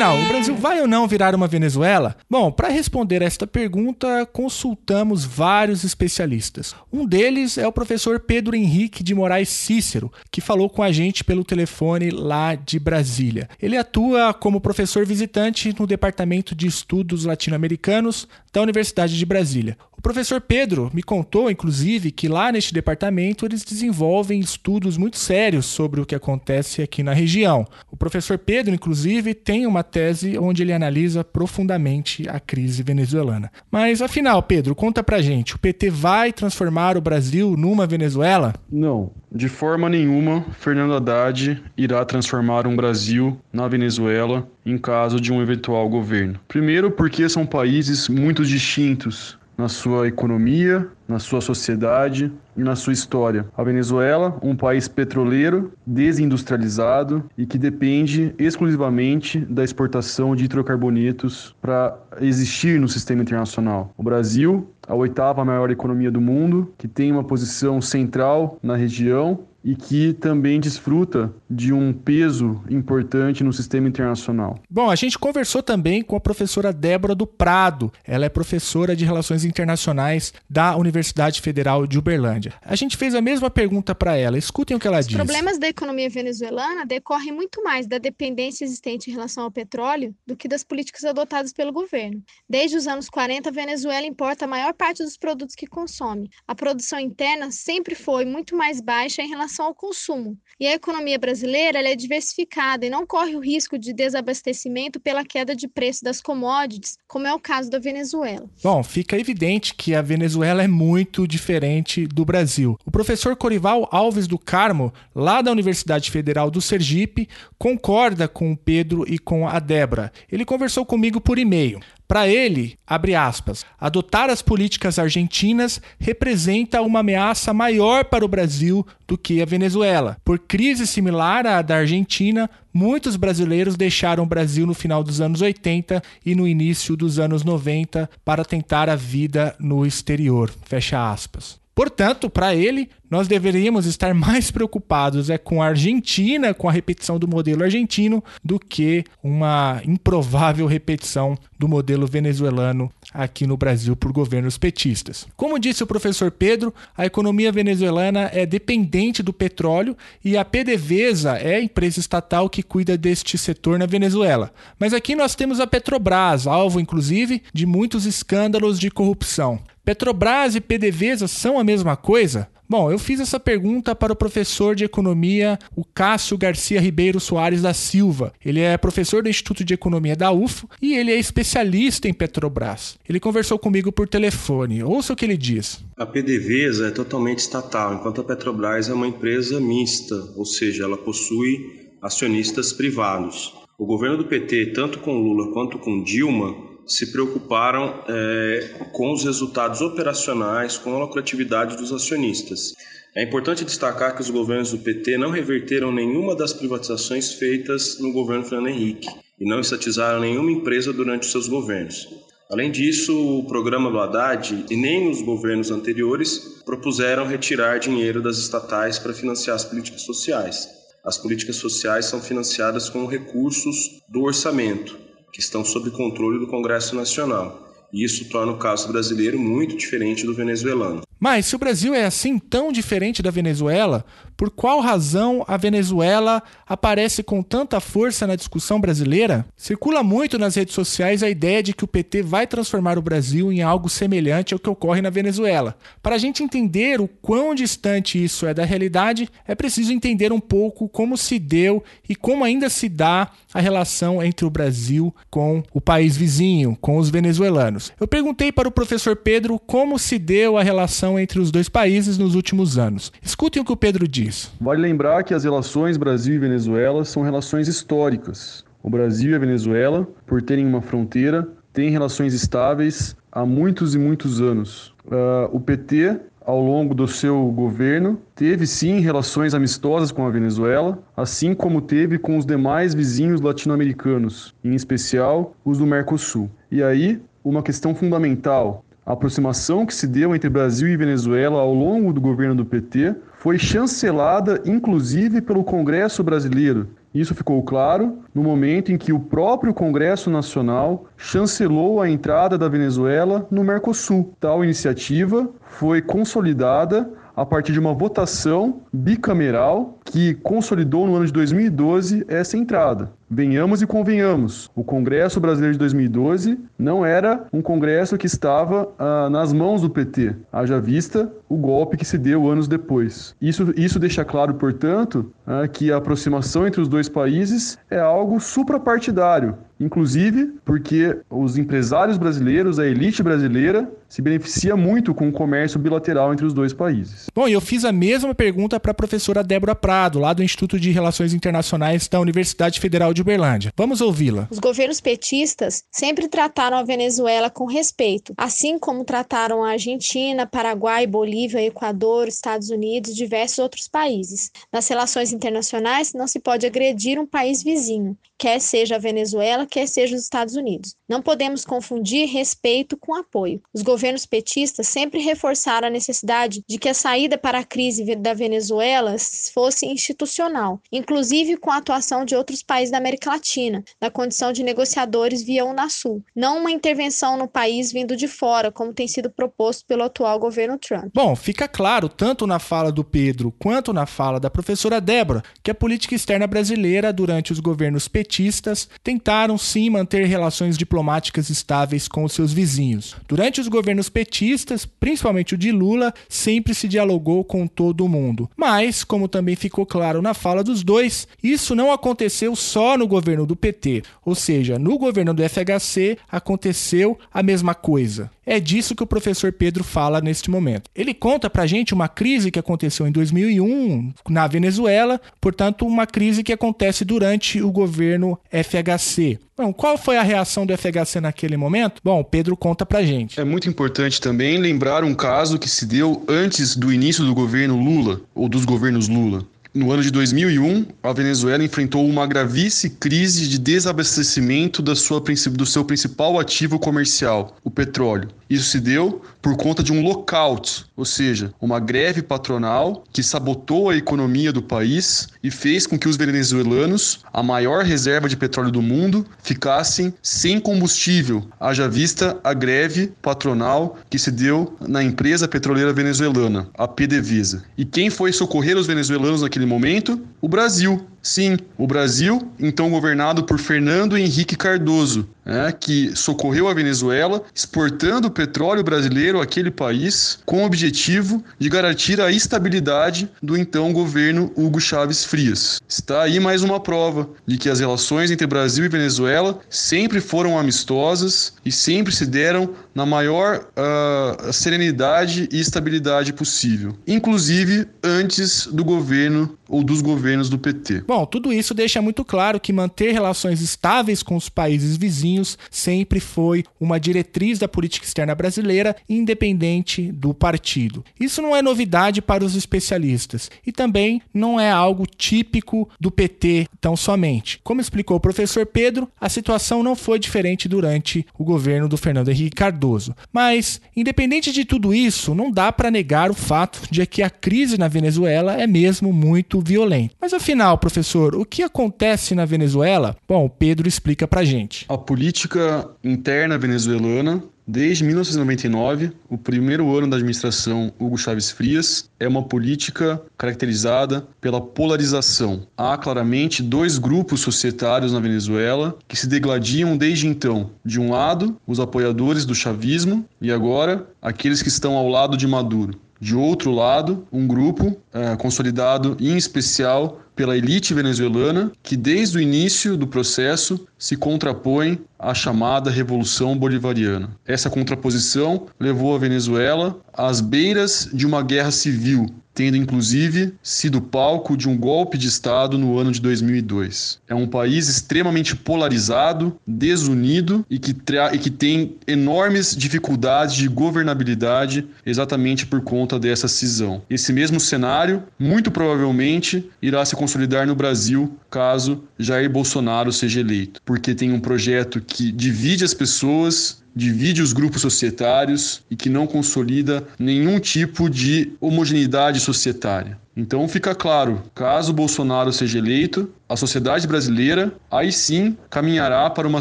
Afinal, 0.03 0.21
o 0.21 0.29
Brasil 0.29 0.57
vai 0.57 0.81
ou 0.81 0.89
não 0.89 1.07
virar 1.07 1.33
uma 1.33 1.47
Venezuela? 1.47 2.17
Bom, 2.29 2.51
para 2.51 2.67
responder 2.67 3.23
esta 3.23 3.47
pergunta, 3.47 4.27
consultamos 4.27 5.25
vários 5.25 5.85
especialistas. 5.85 6.75
Um 6.93 7.07
deles 7.07 7.57
é 7.57 7.69
o 7.69 7.73
professor 7.73 8.19
Pedro 8.19 8.57
Henrique 8.57 9.05
de 9.05 9.15
Moraes 9.15 9.49
Cícero, 9.49 10.13
que 10.29 10.41
falou 10.41 10.69
com 10.69 10.83
a 10.83 10.91
gente 10.91 11.23
pelo 11.23 11.45
telefone 11.45 12.11
lá 12.11 12.57
de 12.57 12.81
Brasília. 12.81 13.49
Ele 13.63 13.77
atua 13.77 14.35
como 14.35 14.61
professor 14.61 15.07
visitante 15.07 15.73
no 15.79 15.87
Departamento 15.87 16.53
de 16.53 16.67
Estudos 16.67 17.25
Latino-Americanos 17.25 18.27
da 18.53 18.61
Universidade 18.63 19.17
de 19.17 19.25
Brasília. 19.25 19.77
O 19.97 20.03
professor 20.03 20.41
Pedro 20.41 20.91
me 20.93 21.01
contou, 21.01 21.49
inclusive, 21.49 22.11
que 22.11 22.27
lá 22.27 22.51
neste 22.51 22.75
departamento 22.75 23.47
eles 23.47 23.63
desenvolvem 23.63 24.41
estudos 24.41 24.97
muito 24.97 25.17
sérios 25.17 25.67
sobre 25.67 26.01
o 26.01 26.05
que 26.05 26.15
acontece 26.15 26.83
aqui 26.83 27.05
na 27.05 27.13
região. 27.13 27.65
O 27.89 27.97
professor 27.97 28.37
Pedro, 28.37 28.75
inclusive, 28.75 29.33
tem 29.33 29.65
uma 29.65 29.85
tese 29.85 30.37
onde 30.37 30.63
ele 30.63 30.73
analisa 30.73 31.23
profundamente 31.23 32.29
a 32.29 32.41
crise 32.41 32.83
venezuelana. 32.83 33.51
Mas 33.71 34.03
afinal, 34.03 34.43
Pedro, 34.43 34.75
conta 34.75 35.05
pra 35.05 35.23
gente: 35.23 35.55
o 35.55 35.59
PT 35.59 35.89
vai 35.91 36.33
transformar 36.33 36.97
o 36.97 37.01
Brasil 37.01 37.57
numa 37.57 37.87
Venezuela? 37.87 38.55
Não, 38.69 39.13
de 39.31 39.49
forma 39.49 39.89
nenhuma, 39.89 40.45
Fernando 40.59 40.95
Haddad 40.95 41.63
irá 41.77 42.05
transformar 42.05 42.67
um 42.67 42.75
Brasil 42.75 43.39
na 43.53 43.69
Venezuela 43.69 44.49
em 44.65 44.79
caso 44.79 45.21
de 45.21 45.33
um 45.33 45.43
eventual 45.43 45.89
governo. 45.89 46.39
Primeiro, 46.49 46.91
porque 46.91 47.29
são 47.29 47.45
países 47.45 48.09
muito 48.09 48.45
distintos 48.45 49.39
na 49.57 49.69
sua 49.69 50.09
economia, 50.09 50.89
na 51.07 51.19
sua 51.19 51.41
sociedade 51.41 52.33
e 52.57 52.63
na 52.63 52.75
sua 52.75 52.93
história. 52.93 53.47
A 53.57 53.63
Venezuela, 53.63 54.39
um 54.43 54.57
país 54.57 54.89
petroleiro, 54.89 55.73
desindustrializado 55.87 57.25
e 57.37 57.47
que 57.47 57.59
depende 57.59 58.35
exclusivamente 58.39 59.39
da 59.39 59.63
exportação 59.63 60.35
de 60.35 60.45
hidrocarbonetos 60.45 61.55
para 61.61 61.97
existir 62.21 62.81
no 62.81 62.89
sistema 62.89 63.23
internacional. 63.23 63.93
O 63.97 64.03
Brasil, 64.03 64.71
a 64.89 64.95
oitava 64.95 65.45
maior 65.45 65.71
economia 65.71 66.11
do 66.11 66.21
mundo, 66.21 66.73
que 66.79 66.89
tem 66.89 67.13
uma 67.13 67.25
posição 67.25 67.81
central 67.81 68.59
na 68.63 68.75
região 68.75 69.41
e 69.65 69.75
que 69.75 70.13
também 70.15 70.61
desfruta 70.61 71.33
de 71.49 71.73
um 71.73 71.93
peso 71.93 72.63
importante 72.69 73.45
no 73.45 73.53
sistema 73.53 73.89
internacional. 73.89 74.59
Bom, 74.69 74.91
a 74.91 74.97
gente 74.97 75.19
conversou 75.19 75.63
também 75.63 76.03
com 76.03 76.17
a 76.17 76.21
professora 76.21 76.73
Débora 76.73 77.15
do 77.15 77.27
Prado. 77.27 77.93
Ela 78.05 78.27
é 78.27 78.29
professora 78.29 78.97
de 78.97 79.05
Relações 79.05 79.45
Internacionais 79.45 80.33
da 80.49 80.77
Universidade 80.77 81.41
Federal 81.41 81.87
de 81.87 81.99
Uberlândia. 81.99 82.55
A 82.63 82.75
gente 82.75 82.97
fez 82.97 83.15
a 83.15 83.21
mesma 83.21 83.51
pergunta 83.51 83.95
para 83.95 84.17
ela. 84.17 84.39
Escutem 84.39 84.77
o 84.77 84.81
que 84.81 84.87
ela 84.87 84.99
Os 84.99 85.07
diz. 85.07 85.17
Os 85.17 85.25
problemas 85.25 85.59
da 85.59 85.69
economia 85.69 86.09
venezuelana 86.09 86.85
decorrem 86.85 87.33
muito 87.33 87.63
mais 87.63 87.87
da 87.87 87.99
dependência 87.99 88.65
existente 88.65 89.11
em 89.11 89.13
relação 89.13 89.45
ao 89.45 89.51
petróleo 89.51 90.15
do 90.27 90.37
que 90.37 90.49
das 90.49 90.65
políticas 90.65 91.05
adotadas 91.05 91.53
pelo 91.53 91.73
governo. 91.73 92.23
Desde 92.49 92.77
os 92.77 92.87
anos 92.87 93.09
40, 93.09 93.49
a 93.49 93.53
Venezuela 93.53 94.07
importa 94.07 94.45
a 94.45 94.49
maior 94.49 94.73
parte 94.75 95.03
dos 95.03 95.17
produtos 95.17 95.55
que 95.55 95.67
consome. 95.67 96.31
A 96.47 96.55
produção 96.55 96.99
interna 96.99 97.51
sempre 97.51 97.95
foi 97.95 98.25
muito 98.25 98.57
mais 98.57 98.81
baixa 98.81 99.23
em 99.23 99.29
relação 99.29 99.52
relação 99.53 99.67
ao 99.67 99.75
consumo. 99.75 100.39
E 100.59 100.67
a 100.67 100.73
economia 100.73 101.19
brasileira 101.19 101.79
é 101.79 101.95
diversificada 101.95 102.87
e 102.87 102.91
não 102.91 103.07
corre 103.07 103.37
o 103.37 103.41
risco 103.41 103.79
de 103.79 103.93
desabastecimento 103.93 104.99
pela 104.99 105.25
queda 105.25 105.55
de 105.55 105.69
preço 105.69 106.03
das 106.03 106.21
commodities, 106.21 106.97
como 107.07 107.27
é 107.27 107.35
o 107.35 107.39
caso 107.39 107.71
da 107.71 107.79
Venezuela. 107.79 108.49
Bom, 108.63 108.83
fica 108.83 109.19
evidente 109.19 109.75
que 109.75 109.95
a 109.95 110.01
Venezuela 110.01 110.63
é 110.63 110.69
muito 110.69 111.27
diferente 111.27 112.07
do 112.07 112.25
Brasil. 112.25 112.79
O 112.85 112.91
professor 112.91 113.37
Corival 113.37 113.89
Alves 113.91 114.27
do 114.27 114.39
Carmo, 114.39 114.93
lá 115.15 115.43
da 115.43 115.53
Universidade 115.53 116.11
Federal 116.11 116.51
do 116.51 116.61
Sergipe, 116.61 117.29
concorda 117.59 118.27
com 118.27 118.53
o 118.53 118.57
Pedro 118.57 119.05
e 119.07 119.19
com 119.19 119.47
a 119.47 119.59
Débora. 119.59 120.13
Ele 120.31 120.45
conversou 120.45 120.87
comigo 120.87 121.21
por 121.21 121.39
e-mail. 121.39 121.81
Para 122.13 122.29
ele, 122.29 122.75
abre 122.87 123.15
aspas, 123.15 123.65
adotar 123.81 124.29
as 124.29 124.43
políticas 124.43 124.99
argentinas 124.99 125.81
representa 125.99 126.83
uma 126.83 127.01
ameaça 127.01 127.55
maior 127.55 128.05
para 128.05 128.23
o 128.23 128.29
Brasil 128.29 128.87
do 129.09 129.17
que 129.17 129.41
a 129.41 129.47
Venezuela. 129.47 130.19
Por 130.23 130.39
crise 130.39 130.87
similar 130.87 131.47
à 131.47 131.63
da 131.63 131.77
Argentina, 131.77 132.51
muitos 132.71 133.17
brasileiros 133.17 133.77
deixaram 133.77 134.25
o 134.25 134.27
Brasil 134.27 134.67
no 134.67 134.75
final 134.75 135.03
dos 135.03 135.23
anos 135.23 135.41
80 135.41 136.03
e 136.23 136.35
no 136.35 136.47
início 136.47 136.95
dos 136.99 137.19
anos 137.19 137.45
90 137.45 138.11
para 138.23 138.45
tentar 138.45 138.91
a 138.91 138.95
vida 138.95 139.57
no 139.59 139.87
exterior. 139.87 140.53
Fecha 140.67 141.11
aspas. 141.11 141.62
Portanto, 141.75 142.29
para 142.29 142.55
ele, 142.55 142.91
nós 143.11 143.27
deveríamos 143.27 143.87
estar 143.87 144.13
mais 144.15 144.51
preocupados 144.51 145.31
é 145.31 145.39
com 145.39 145.63
a 145.63 145.67
Argentina, 145.67 146.53
com 146.53 146.69
a 146.69 146.73
repetição 146.73 147.19
do 147.19 147.27
modelo 147.27 147.63
argentino, 147.63 148.23
do 148.45 148.59
que 148.59 149.05
uma 149.23 149.81
improvável 149.85 150.67
repetição 150.67 151.37
do 151.59 151.67
modelo 151.69 152.07
venezuelano 152.07 152.91
aqui 153.13 153.47
no 153.47 153.57
Brasil 153.57 153.95
por 153.95 154.13
governos 154.13 154.59
petistas. 154.59 155.27
Como 155.37 155.59
disse 155.59 155.83
o 155.83 155.87
professor 155.87 156.31
Pedro, 156.31 156.75
a 156.97 157.07
economia 157.07 157.53
venezuelana 157.53 158.31
é 158.33 158.47
dependente 158.47 159.23
do 159.23 159.33
petróleo 159.33 159.97
e 160.25 160.37
a 160.37 160.45
PDVSA 160.45 161.39
é 161.39 161.57
a 161.57 161.63
empresa 161.63 162.01
estatal 162.01 162.49
que 162.49 162.63
cuida 162.63 162.97
deste 162.97 163.37
setor 163.37 163.79
na 163.79 163.87
Venezuela. 163.87 164.53
Mas 164.79 164.93
aqui 164.93 165.15
nós 165.15 165.35
temos 165.35 165.61
a 165.61 165.67
Petrobras, 165.67 166.47
alvo 166.47 166.81
inclusive 166.81 167.43
de 167.53 167.67
muitos 167.67 168.07
escândalos 168.07 168.79
de 168.79 168.91
corrupção. 168.91 169.61
Petrobras 169.85 170.55
e 170.55 170.61
PDVSA 170.61 171.27
são 171.27 171.59
a 171.59 171.65
mesma 171.65 171.97
coisa? 171.97 172.49
Bom, 172.73 172.91
eu 172.91 172.99
fiz 172.99 173.21
essa 173.21 173.39
pergunta 173.39 173.95
para 173.95 174.15
o 174.15 174.17
professor 174.17 174.75
de 174.75 174.83
economia, 174.83 175.59
o 175.77 175.85
Cássio 175.85 176.39
Garcia 176.39 176.81
Ribeiro 176.81 177.21
Soares 177.21 177.61
da 177.61 177.75
Silva. 177.75 178.33
Ele 178.43 178.61
é 178.61 178.79
professor 178.79 179.23
do 179.23 179.29
Instituto 179.29 179.63
de 179.63 179.75
Economia 179.75 180.17
da 180.17 180.33
UFO 180.33 180.67
e 180.81 180.95
ele 180.95 181.13
é 181.13 181.19
especialista 181.19 182.09
em 182.09 182.15
Petrobras. 182.15 182.99
Ele 183.07 183.21
conversou 183.21 183.59
comigo 183.59 183.93
por 183.93 184.09
telefone. 184.09 184.83
Ouça 184.83 185.13
o 185.13 185.17
que 185.17 185.27
ele 185.27 185.37
diz. 185.37 185.85
A 185.99 186.07
PDVSA 186.07 186.87
é 186.87 186.91
totalmente 186.91 187.41
estatal, 187.41 187.93
enquanto 187.93 188.23
a 188.23 188.25
Petrobras 188.25 188.89
é 188.89 188.95
uma 188.95 189.07
empresa 189.07 189.61
mista, 189.61 190.15
ou 190.35 190.47
seja, 190.47 190.85
ela 190.85 190.97
possui 190.97 191.91
acionistas 192.01 192.73
privados. 192.73 193.53
O 193.77 193.85
governo 193.85 194.17
do 194.17 194.25
PT, 194.25 194.73
tanto 194.73 194.99
com 195.01 195.13
Lula 195.13 195.53
quanto 195.53 195.79
com 195.79 196.03
Dilma, 196.03 196.72
se 196.87 197.13
preocuparam 197.13 198.05
é, 198.09 198.89
com 198.93 199.13
os 199.13 199.25
resultados 199.25 199.81
operacionais, 199.81 200.77
com 200.77 200.95
a 200.95 200.99
lucratividade 200.99 201.77
dos 201.77 201.93
acionistas. 201.93 202.75
É 203.15 203.23
importante 203.23 203.65
destacar 203.65 204.15
que 204.15 204.23
os 204.23 204.31
governos 204.31 204.71
do 204.71 204.79
PT 204.79 205.19
não 205.19 205.31
reverteram 205.31 205.93
nenhuma 205.93 206.35
das 206.35 206.53
privatizações 206.53 207.35
feitas 207.35 207.99
no 207.99 208.13
governo 208.13 208.45
Fernando 208.45 208.69
Henrique 208.69 209.09
e 209.39 209.45
não 209.45 209.61
estatizaram 209.61 210.21
nenhuma 210.21 210.51
empresa 210.51 210.93
durante 210.93 211.25
os 211.25 211.31
seus 211.31 211.47
governos. 211.47 212.09
Além 212.51 212.71
disso, 212.71 213.39
o 213.39 213.47
programa 213.47 213.91
do 213.91 213.99
Haddad 213.99 214.67
e 214.71 214.77
nem 214.77 215.11
os 215.11 215.23
governos 215.23 215.71
anteriores 215.71 216.63
propuseram 216.65 217.27
retirar 217.27 217.79
dinheiro 217.79 218.23
das 218.23 218.39
estatais 218.39 218.99
para 218.99 219.15
financiar 219.15 219.57
as 219.57 219.65
políticas 219.65 220.03
sociais. 220.03 220.69
As 221.05 221.19
políticas 221.19 221.57
sociais 221.57 222.07
são 222.07 222.21
financiadas 222.21 222.89
com 222.89 223.07
recursos 223.07 224.03
do 224.09 224.23
orçamento, 224.23 224.99
que 225.33 225.41
estão 225.41 225.65
sob 225.65 225.91
controle 225.91 226.39
do 226.39 226.47
Congresso 226.47 226.95
Nacional. 226.95 227.72
E 227.93 228.05
isso 228.05 228.25
torna 228.31 228.53
o 228.53 228.59
caso 228.59 228.89
brasileiro 228.89 229.39
muito 229.39 229.77
diferente 229.77 230.25
do 230.25 230.35
venezuelano. 230.35 231.03
Mas 231.21 231.47
se 231.47 231.55
o 231.55 231.59
Brasil 231.59 231.95
é 231.95 232.05
assim 232.05 232.37
tão 232.37 232.73
diferente 232.73 233.23
da 233.23 233.31
Venezuela, 233.31 234.05
por 234.37 234.51
qual 234.51 234.81
razão 234.81 235.45
a 235.47 235.57
Venezuela 235.57 236.43
aparece 236.67 237.23
com 237.23 237.45
tanta 237.45 237.79
força 237.79 238.27
na 238.27 238.35
discussão 238.35 238.81
brasileira? 238.81 239.47
Circula 239.57 240.03
muito 240.03 240.37
nas 240.37 240.57
redes 240.57 240.75
sociais 240.75 241.23
a 241.23 241.31
ideia 241.31 241.63
de 241.63 241.75
que 241.75 241.85
o 241.85 241.87
PT 241.87 242.23
vai 242.23 242.45
transformar 242.45 242.99
o 242.99 243.03
Brasil 243.03 243.53
em 243.53 243.63
algo 243.63 243.89
semelhante 243.89 244.53
ao 244.53 244.59
que 244.59 244.69
ocorre 244.69 245.01
na 245.01 245.11
Venezuela. 245.11 245.77
Para 246.03 246.17
a 246.17 246.19
gente 246.19 246.43
entender 246.43 247.01
o 247.01 247.07
quão 247.07 247.55
distante 247.55 248.23
isso 248.23 248.45
é 248.45 248.53
da 248.53 248.65
realidade, 248.65 249.29
é 249.47 249.55
preciso 249.55 249.93
entender 249.93 250.33
um 250.33 250.41
pouco 250.41 250.89
como 250.89 251.17
se 251.17 251.39
deu 251.39 251.85
e 252.09 252.17
como 252.17 252.43
ainda 252.43 252.69
se 252.69 252.89
dá 252.89 253.31
a 253.55 253.61
relação 253.61 254.21
entre 254.21 254.45
o 254.45 254.51
Brasil 254.51 255.15
com 255.31 255.63
o 255.73 255.81
país 255.81 256.17
vizinho, 256.17 256.77
com 256.81 256.97
os 256.97 257.11
venezuelanos. 257.11 257.82
Eu 257.99 258.07
perguntei 258.07 258.53
para 258.53 258.69
o 258.69 258.73
professor 258.73 259.17
Pedro 259.17 259.59
como 259.59 259.99
se 259.99 260.19
deu 260.19 260.59
a 260.59 260.63
relação 260.63 261.19
entre 261.19 261.41
os 261.41 261.51
dois 261.51 261.69
países 261.69 262.19
nos 262.19 262.35
últimos 262.35 262.79
anos. 262.79 263.11
Escutem 263.23 263.63
o 263.63 263.65
que 263.65 263.73
o 263.73 263.77
Pedro 263.77 264.07
diz. 264.07 264.53
Vale 264.61 264.81
lembrar 264.81 265.25
que 265.25 265.35
as 265.35 265.45
relações 265.45 265.97
Brasil 265.97 266.35
e 266.35 266.39
Venezuela 266.39 267.05
são 267.05 267.23
relações 267.23 267.69
históricas. 267.69 268.65
O 268.83 268.91
Brasil 268.91 269.31
e 269.31 269.35
a 269.35 269.39
Venezuela, 269.39 270.07
por 270.27 270.43
terem 270.43 270.67
uma 270.67 270.83
fronteira, 270.83 271.49
têm 271.73 271.91
relações 271.91 272.35
estáveis 272.35 273.17
há 273.31 273.47
muitos 273.47 273.95
e 273.95 273.99
muitos 273.99 274.41
anos. 274.41 274.93
Uh, 275.07 275.49
o 275.53 275.61
PT, 275.61 276.21
ao 276.45 276.61
longo 276.61 276.95
do 276.95 277.07
seu 277.07 277.47
governo, 277.47 278.21
teve 278.35 278.67
sim 278.67 279.01
relações 279.01 279.55
amistosas 279.55 280.11
com 280.11 280.27
a 280.27 280.31
Venezuela, 280.31 280.99
assim 281.17 281.55
como 281.55 281.81
teve 281.81 282.19
com 282.19 282.37
os 282.37 282.45
demais 282.45 282.95
vizinhos 282.95 283.41
latino-americanos, 283.41 284.55
em 284.65 284.75
especial 284.75 285.55
os 285.65 285.79
do 285.79 285.87
Mercosul. 285.87 286.51
E 286.71 286.83
aí, 286.83 287.21
uma 287.45 287.63
questão 287.63 287.95
fundamental: 287.95 288.85
a 289.05 289.13
aproximação 289.13 289.85
que 289.85 289.95
se 289.95 290.07
deu 290.07 290.35
entre 290.35 290.49
Brasil 290.49 290.89
e 290.89 290.97
Venezuela 290.97 291.61
ao 291.61 291.75
longo 291.75 292.13
do 292.13 292.21
governo 292.21 292.55
do 292.55 292.65
PT 292.65 293.15
foi 293.39 293.59
chancelada 293.59 294.63
inclusive 294.65 295.41
pelo 295.41 295.65
Congresso 295.65 296.23
brasileiro. 296.23 296.89
Isso 297.15 297.35
ficou 297.35 297.63
claro 297.63 298.19
no 298.35 298.43
momento 298.43 298.91
em 298.91 298.97
que 298.97 299.13
o 299.13 299.19
próprio 299.21 299.75
Congresso 299.75 300.31
Nacional 300.31 301.07
chancelou 301.17 302.01
a 302.01 302.09
entrada 302.09 302.57
da 302.57 302.69
Venezuela 302.69 303.47
no 303.51 303.63
Mercosul. 303.63 304.33
Tal 304.41 304.65
iniciativa 304.65 305.51
foi 305.63 306.01
consolidada 306.01 307.11
a 307.37 307.45
partir 307.45 307.73
de 307.73 307.81
uma 307.81 307.95
votação 307.95 308.81
bicameral 308.93 309.99
que 310.05 310.35
consolidou 310.35 311.07
no 311.07 311.17
ano 311.17 311.27
de 311.27 311.33
2012 311.33 312.25
essa 312.29 312.57
entrada. 312.57 313.11
Venhamos 313.35 313.81
e 313.81 313.87
convenhamos, 313.87 314.71
o 314.75 314.85
Congresso 314.85 315.41
Brasileiro 315.41 315.73
de 315.73 315.79
2012 315.79 316.59
não 316.79 317.03
era 317.03 317.47
um 317.51 317.63
congresso 317.63 318.19
que 318.19 318.27
estava 318.27 318.93
ah, 318.99 319.31
nas 319.31 319.55
mãos 319.55 319.81
do 319.81 319.89
PT, 319.89 320.37
haja 320.53 320.79
vista 320.79 321.33
o 321.49 321.57
golpe 321.57 321.97
que 321.97 322.05
se 322.05 322.19
deu 322.19 322.47
anos 322.51 322.69
depois. 322.69 323.35
Isso, 323.41 323.73
isso 323.75 323.99
deixa 323.99 324.23
claro, 324.23 324.53
portanto, 324.55 325.33
ah, 325.47 325.67
que 325.67 325.91
a 325.91 325.97
aproximação 325.97 326.67
entre 326.67 326.83
os 326.83 326.89
dois 326.89 327.09
países 327.09 327.79
é 327.91 327.99
algo 327.99 328.39
suprapartidário, 328.39 329.57
inclusive 329.83 330.55
porque 330.65 331.19
os 331.29 331.59
empresários 331.59 332.17
brasileiros, 332.17 332.79
a 332.79 332.87
elite 332.87 333.23
brasileira, 333.23 333.91
se 334.09 334.21
beneficia 334.21 334.77
muito 334.77 335.15
com 335.15 335.29
o 335.29 335.33
comércio 335.33 335.79
bilateral 335.79 336.33
entre 336.33 336.45
os 336.45 336.53
dois 336.53 336.75
países. 336.75 337.27
Bom, 337.35 337.49
e 337.49 337.53
eu 337.55 337.61
fiz 337.61 337.85
a 337.85 337.91
mesma 337.93 338.35
pergunta 338.35 338.79
para 338.79 338.91
a 338.91 338.95
professora 338.95 339.43
Débora 339.43 339.75
Prado, 339.75 340.19
lá 340.19 340.35
do 340.35 340.43
Instituto 340.43 340.79
de 340.79 340.91
Relações 340.91 341.33
Internacionais 341.33 342.09
da 342.09 342.21
Universidade 342.21 342.79
Federal 342.79 343.15
de 343.15 343.23
Uberlândia. 343.23 343.73
Vamos 343.75 344.03
ouvi-la. 344.03 344.49
Os 344.51 344.59
governos 344.59 345.01
petistas 345.01 345.85
sempre 345.91 346.29
trataram 346.29 346.77
a 346.77 346.83
Venezuela 346.83 347.49
com 347.49 347.65
respeito, 347.65 348.35
assim 348.37 348.79
como 348.79 349.05
trataram 349.05 349.65
a 349.65 349.71
Argentina, 349.71 350.47
Paraguai, 350.47 351.07
Bolívia, 351.07 351.65
Equador, 351.65 352.29
Estados 352.29 352.69
Unidos 352.69 353.13
e 353.13 353.15
diversos 353.15 353.59
outros 353.59 353.89
países. 353.89 354.51
Nas 354.71 354.87
relações 354.89 355.33
internacionais, 355.33 356.13
não 356.13 356.29
se 356.29 356.39
pode 356.39 356.67
agredir 356.67 357.19
um 357.19 357.27
país 357.27 357.63
vizinho, 357.63 358.17
quer 358.39 358.61
seja 358.61 358.97
a 358.97 358.99
Venezuela, 358.99 359.67
quer 359.73 359.89
seja 359.89 360.15
os 360.15 360.23
Estados 360.23 360.55
Unidos. 360.55 360.95
Não 361.09 361.23
podemos 361.23 361.65
confundir 361.65 362.29
respeito 362.29 362.95
com 362.95 363.15
apoio. 363.15 363.63
Os 363.73 363.81
governos 363.81 364.27
petistas 364.27 364.87
sempre 364.87 365.19
reforçaram 365.21 365.89
a 365.89 365.91
necessidade 365.91 366.63
de 366.69 366.79
que 366.79 366.91
a 366.91 366.95
saída 366.95 367.39
para 367.39 367.61
a 367.61 367.65
crise 367.65 368.15
da 368.17 368.35
Venezuela 368.35 369.17
fosse 369.55 369.87
institucional, 369.87 370.79
inclusive 370.93 371.57
com 371.57 371.71
a 371.71 371.79
atuação 371.79 372.27
de 372.27 372.37
outros 372.37 372.63
países 372.63 372.91
da 372.91 372.99
América 372.99 373.31
Latina, 373.31 373.83
na 373.99 374.11
condição 374.11 374.53
de 374.53 374.63
negociadores 374.63 375.43
via 375.43 375.65
Unasul, 375.65 376.23
não 376.37 376.59
uma 376.59 376.71
intervenção 376.71 377.39
no 377.39 377.49
país 377.49 377.91
vindo 377.91 378.15
de 378.15 378.29
fora, 378.29 378.71
como 378.71 378.93
tem 378.93 379.09
sido 379.09 379.31
proposto 379.31 379.87
pelo 379.87 380.03
atual 380.03 380.39
governo 380.39 380.77
Trump. 380.77 381.11
Bom, 381.15 381.35
fica 381.35 381.67
claro, 381.67 382.11
tanto 382.11 382.47
na 382.47 382.59
fala 382.59 382.93
do 382.93 383.03
Pedro 383.03 383.51
quanto 383.59 383.93
na 383.93 384.05
fala 384.05 384.39
da 384.39 384.51
professora 384.51 385.01
Débora, 385.01 385.43
que 385.63 385.71
a 385.71 385.75
política 385.75 386.15
externa 386.15 386.47
brasileira, 386.47 387.11
durante 387.11 387.53
os 387.53 387.61
governos 387.61 388.07
petistas, 388.07 388.89
tentaram 389.03 389.62
sim 389.63 389.89
manter 389.89 390.27
relações 390.27 390.77
diplomáticas 390.77 391.49
estáveis 391.49 392.09
com 392.09 392.25
os 392.25 392.33
seus 392.33 392.53
vizinhos. 392.53 393.17
Durante 393.27 393.61
os 393.61 393.69
governos 393.69 394.09
petistas, 394.09 394.85
principalmente 394.85 395.55
o 395.55 395.59
de 395.59 395.73
Lula, 395.73 396.13
sempre 396.29 396.75
se 396.75 396.89
dialogou 396.89 397.45
com 397.45 397.67
todo 397.67 398.09
mundo. 398.09 398.51
Mas, 398.57 399.05
como 399.05 399.29
também 399.29 399.57
ficou 399.57 399.87
claro 399.87 400.21
na 400.21 400.35
fala 400.35 400.63
dos 400.63 400.83
dois, 400.83 401.27
isso 401.43 401.75
não 401.75 401.93
aconteceu 401.93 402.55
só 402.57 402.99
no 402.99 403.07
governo 403.07 403.47
do 403.47 403.57
PT, 403.57 404.03
ou 404.25 404.35
seja, 404.35 404.79
no 404.79 404.99
governo 404.99 405.33
do 405.33 405.43
FHC 405.49 406.19
aconteceu 406.31 407.19
a 407.33 407.43
mesma 407.43 407.75
coisa. 407.75 408.31
É 408.45 408.59
disso 408.59 408.95
que 408.95 409.03
o 409.03 409.07
professor 409.07 409.53
Pedro 409.53 409.85
fala 409.85 410.21
neste 410.21 410.51
momento. 410.51 410.91
Ele 410.95 411.15
conta 411.15 411.49
pra 411.49 411.67
gente 411.67 411.95
uma 411.95 412.09
crise 412.09 412.51
que 412.51 412.59
aconteceu 412.59 413.07
em 413.07 413.13
2001 413.13 414.13
na 414.29 414.47
Venezuela, 414.47 415.21
portanto, 415.41 415.87
uma 415.87 416.07
crise 416.07 416.43
que 416.43 416.53
acontece 416.53 417.05
durante 417.05 417.63
o 417.63 417.71
governo 417.71 418.39
FHC. 418.51 419.39
Bom, 419.57 419.73
qual 419.73 419.97
foi 419.97 420.17
a 420.17 420.23
reação 420.23 420.67
do 420.67 420.77
FHC 420.77 421.21
naquele 421.21 421.57
momento? 421.57 422.01
Bom, 422.03 422.25
Pedro 422.25 422.57
conta 422.57 422.85
pra 422.85 423.05
gente. 423.05 423.39
É 423.39 423.45
muito 423.45 423.69
importante 423.69 424.21
também 424.21 424.59
lembrar 424.59 425.05
um 425.05 425.15
caso 425.15 425.59
que 425.59 425.69
se 425.69 425.87
deu 425.87 426.25
antes 426.27 426.75
do 426.75 426.93
início 426.93 427.25
do 427.25 427.35
governo 427.35 427.77
Lula, 427.77 428.23
ou 428.35 428.49
dos 428.49 428.65
governos 428.65 429.09
Lula. 429.09 429.47
No 429.75 429.91
ano 429.91 430.03
de 430.03 430.11
2001, 430.11 430.85
a 431.03 431.15
Venezuela 431.15 431.65
enfrentou 431.65 432.07
uma 432.07 432.27
gravíssima 432.27 432.95
crise 433.01 433.49
de 433.49 433.59
desabastecimento 433.59 434.83
da 434.83 434.95
sua, 434.95 435.19
do 435.51 435.65
seu 435.65 435.83
principal 435.83 436.39
ativo 436.39 436.79
comercial, 436.79 437.57
o 437.65 437.71
petróleo. 437.71 438.29
Isso 438.51 438.69
se 438.69 438.79
deu 438.79 439.23
por 439.41 439.57
conta 439.57 439.83
de 439.83 439.91
um 439.91 440.03
lockout, 440.03 440.85
ou 440.95 441.07
seja, 441.07 441.55
uma 441.59 441.81
greve 441.81 442.21
patronal 442.21 443.03
que 443.11 443.23
sabotou 443.23 443.89
a 443.89 443.97
economia 443.97 444.53
do 444.53 444.61
país 444.61 445.29
e 445.43 445.51
fez 445.51 445.87
com 445.87 445.99
que 445.99 446.07
os 446.07 446.19
venezuelanos, 446.19 447.21
a 447.33 447.43
maior 447.43 447.83
reserva 447.83 448.29
de 448.29 448.37
petróleo 448.37 448.71
do 448.71 448.83
mundo, 448.83 449.27
ficassem 449.43 450.13
sem 450.23 450.61
combustível, 450.61 451.43
haja 451.59 451.89
vista 451.89 452.39
a 452.45 452.53
greve 452.53 453.11
patronal 453.23 453.99
que 454.11 454.19
se 454.19 454.31
deu 454.31 454.77
na 454.87 455.03
empresa 455.03 455.49
petroleira 455.49 455.93
venezuelana, 455.95 456.69
a 456.77 456.87
PDVSA. 456.87 457.65
E 457.79 457.87
quem 457.87 458.11
foi 458.11 458.35
socorrer 458.35 458.77
os 458.77 458.87
venezuelanos 458.87 459.43
naquele 459.63 459.67
momento? 459.67 460.21
O 460.41 460.49
Brasil. 460.49 461.07
Sim, 461.23 461.57
o 461.79 461.87
Brasil, 461.87 462.51
então 462.59 462.91
governado 462.91 463.45
por 463.45 463.59
Fernando 463.59 464.19
Henrique 464.19 464.57
Cardoso, 464.57 465.29
né, 465.45 465.73
que 465.73 466.15
socorreu 466.17 466.69
a 466.69 466.75
Venezuela, 466.75 467.43
exportando 467.55 468.29
o 468.29 468.31
petróleo 468.31 468.83
brasileiro 468.83 469.41
àquele 469.41 469.71
país, 469.71 470.39
com 470.45 470.63
o 470.63 470.67
objetivo 470.67 471.43
de 471.59 471.69
garantir 471.69 472.21
a 472.21 472.31
estabilidade 472.31 473.31
do 473.43 473.57
então 473.57 473.93
governo 473.93 474.53
Hugo 474.57 474.81
Chávez 474.81 475.25
Frias. 475.25 475.81
Está 475.89 476.23
aí 476.23 476.41
mais 476.41 476.63
uma 476.63 476.81
prova 476.81 477.29
de 477.47 477.57
que 477.57 477.69
as 477.69 477.81
relações 477.81 478.31
entre 478.31 478.47
Brasil 478.47 478.85
e 478.85 478.89
Venezuela 478.89 479.61
sempre 479.71 480.21
foram 480.21 480.59
amistosas 480.59 481.55
e 481.65 481.71
sempre 481.71 482.13
se 482.13 482.27
deram 482.27 482.71
na 482.95 483.07
maior 483.07 483.67
uh, 483.77 484.53
serenidade 484.53 485.49
e 485.51 485.61
estabilidade 485.61 486.33
possível, 486.33 486.97
inclusive 487.07 487.87
antes 488.03 488.67
do 488.67 488.85
governo 488.85 489.57
ou 489.69 489.83
dos 489.83 490.03
governos 490.03 490.51
do 490.51 490.59
PT. 490.59 491.05
Bom, 491.15 491.27
tudo 491.27 491.53
isso 491.53 491.75
deixa 491.75 492.01
muito 492.01 492.25
claro 492.25 492.59
que 492.59 492.73
manter 492.73 493.13
relações 493.13 493.61
estáveis 493.61 494.23
com 494.23 494.35
os 494.35 494.49
países 494.49 494.97
vizinhos 494.97 495.59
sempre 495.71 496.19
foi 496.21 496.65
uma 496.81 496.99
diretriz 496.99 497.59
da 497.59 497.69
política 497.69 498.07
externa 498.07 498.35
brasileira, 498.35 498.97
independente 499.07 500.11
do 500.11 500.33
partido. 500.33 501.05
Isso 501.21 501.43
não 501.43 501.55
é 501.55 501.61
novidade 501.61 502.23
para 502.23 502.43
os 502.43 502.57
especialistas 502.57 503.51
e 503.67 503.71
também 503.71 504.23
não 504.33 504.59
é 504.59 504.71
algo 504.71 505.07
típico 505.07 505.87
do 506.01 506.11
PT 506.11 506.67
tão 506.81 506.97
somente. 506.97 507.61
Como 507.63 507.83
explicou 507.83 508.17
o 508.17 508.21
professor 508.21 508.65
Pedro, 508.65 509.07
a 509.21 509.29
situação 509.29 509.83
não 509.83 509.95
foi 509.95 510.19
diferente 510.19 510.67
durante 510.67 511.27
o 511.39 511.45
governo 511.45 511.91
do 511.91 511.99
Fernando 511.99 512.31
Henrique 512.31 512.57
Cardoso. 512.57 513.15
Mas, 513.31 513.83
independente 513.95 514.51
de 514.51 514.65
tudo 514.65 514.95
isso, 514.95 515.35
não 515.35 515.51
dá 515.51 515.71
para 515.71 515.91
negar 515.91 516.31
o 516.31 516.35
fato 516.35 516.81
de 516.91 517.05
que 517.05 517.23
a 517.23 517.29
crise 517.29 517.77
na 517.77 517.87
Venezuela 517.87 518.55
é 518.59 518.67
mesmo 518.67 519.13
muito 519.13 519.61
violenta. 519.61 520.15
Mas 520.19 520.33
afinal, 520.33 520.79
professor, 520.79 521.02
o 521.37 521.45
que 521.45 521.63
acontece 521.63 522.35
na 522.35 522.45
Venezuela? 522.45 523.17
Bom, 523.29 523.49
Pedro 523.49 523.89
explica 523.89 524.27
pra 524.27 524.45
gente. 524.45 524.87
A 524.89 524.97
política 524.97 525.89
interna 526.03 526.57
venezuelana 526.59 527.43
Desde 527.67 528.03
1999, 528.03 529.13
o 529.29 529.39
primeiro 529.39 529.97
ano 529.97 530.11
da 530.11 530.17
administração 530.17 530.93
Hugo 530.99 531.17
Chávez 531.17 531.51
Frias, 531.51 532.11
é 532.19 532.27
uma 532.27 532.43
política 532.43 533.23
caracterizada 533.39 534.27
pela 534.41 534.61
polarização. 534.61 535.63
Há 535.77 535.97
claramente 535.97 536.61
dois 536.61 536.99
grupos 536.99 537.41
societários 537.41 538.13
na 538.13 538.19
Venezuela 538.19 538.99
que 539.07 539.17
se 539.17 539.29
degladiam 539.29 539.97
desde 539.97 540.27
então. 540.27 540.71
De 540.85 541.01
um 541.01 541.13
lado, 541.13 541.57
os 541.65 541.79
apoiadores 541.79 542.45
do 542.45 542.55
chavismo 542.55 543.25
e 543.41 543.53
agora 543.53 544.09
aqueles 544.21 544.61
que 544.61 544.69
estão 544.69 544.97
ao 544.97 545.09
lado 545.09 545.37
de 545.37 545.47
Maduro. 545.47 545.99
De 546.21 546.37
outro 546.37 546.71
lado, 546.71 547.27
um 547.33 547.47
grupo 547.47 547.97
é, 548.13 548.37
consolidado 548.37 549.17
em 549.21 549.37
especial 549.37 550.21
pela 550.35 550.57
elite 550.57 550.95
venezuelana, 550.95 551.73
que 551.83 551.97
desde 551.97 552.39
o 552.39 552.41
início 552.41 552.97
do 552.97 553.07
processo 553.07 553.87
se 553.99 554.17
contrapõe 554.17 554.99
à 555.19 555.35
chamada 555.35 555.91
Revolução 555.91 556.57
Bolivariana. 556.57 557.31
Essa 557.47 557.71
contraposição 557.71 558.67
levou 558.81 559.15
a 559.15 559.19
Venezuela 559.19 560.01
às 560.13 560.41
beiras 560.41 561.09
de 561.13 561.27
uma 561.27 561.43
guerra 561.43 561.71
civil, 561.71 562.27
tendo 562.55 562.77
inclusive 562.77 563.55
sido 563.63 564.01
palco 564.01 564.57
de 564.57 564.69
um 564.69 564.77
golpe 564.77 565.17
de 565.17 565.29
Estado 565.29 565.79
no 565.79 565.99
ano 565.99 566.13
de 566.13 566.21
2002. 566.21 567.21
É 567.29 567.35
um 567.35 567.47
país 567.47 567.89
extremamente 567.89 568.55
polarizado, 568.55 569.57
desunido 569.67 570.65
e 570.69 570.79
que, 570.79 570.95
e 571.33 571.39
que 571.39 571.51
tem 571.51 571.97
enormes 572.07 572.77
dificuldades 572.77 573.55
de 573.55 573.69
governabilidade 573.69 574.87
exatamente 575.07 575.67
por 575.67 575.81
conta 575.81 576.19
dessa 576.19 576.49
cisão. 576.49 577.03
Esse 577.09 577.33
mesmo 577.33 577.59
cenário, 577.59 578.02
muito 578.39 578.71
provavelmente, 578.71 579.71
irá 579.81 580.05
se 580.05 580.17
consolidar 580.17 580.67
no 580.67 580.75
Brasil 580.75 581.37
caso 581.51 582.05
Jair 582.19 582.51
Bolsonaro 582.51 583.13
seja 583.13 583.41
eleito, 583.41 583.81
porque 583.85 584.15
tem 584.15 584.33
um 584.33 584.41
projeto 584.41 585.01
que 585.01 585.31
divide 585.31 585.85
as 585.85 585.95
pessoas, 585.95 586.83
divide 586.95 587.43
os 587.43 587.53
grupos 587.53 587.83
societários 587.83 588.83
e 588.91 588.97
que 588.97 589.09
não 589.09 589.27
consolida 589.27 590.05
nenhum 590.19 590.59
tipo 590.59 591.09
de 591.09 591.53
homogeneidade 591.61 592.41
societária. 592.41 593.19
Então 593.35 593.67
fica 593.67 593.95
claro, 593.95 594.43
caso 594.55 594.93
Bolsonaro 594.93 595.53
seja 595.53 595.79
eleito, 595.79 596.31
a 596.47 596.55
sociedade 596.55 597.07
brasileira 597.07 597.73
aí 597.91 598.13
sim 598.13 598.57
caminhará 598.69 599.31
para 599.31 599.49
uma 599.49 599.61